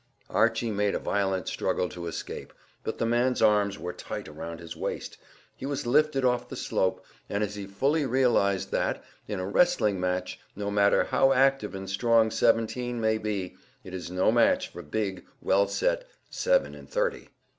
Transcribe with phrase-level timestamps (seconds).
[0.31, 2.53] Archy made a violent struggle to escape,
[2.83, 5.15] but the man's arms were tight round his waist,
[5.55, 9.99] he was lifted off the slope, and as he fully realised that, in a wrestling
[9.99, 14.81] match, no matter how active and strong seventeen may be, it is no match for
[14.81, 17.29] big, well set seven and thirty.